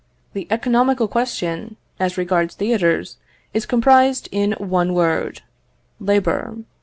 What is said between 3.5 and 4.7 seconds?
is comprised in